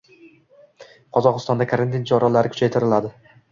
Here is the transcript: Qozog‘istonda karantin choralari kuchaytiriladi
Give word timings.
Qozog‘istonda 1.17 1.69
karantin 1.73 2.09
choralari 2.13 2.53
kuchaytiriladi 2.57 3.15